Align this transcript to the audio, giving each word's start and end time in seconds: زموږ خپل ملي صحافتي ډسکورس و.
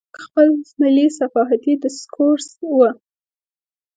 زموږ 0.07 0.15
خپل 0.25 0.47
ملي 0.81 1.07
صحافتي 1.17 1.73
ډسکورس 1.83 2.47
و. 2.75 2.79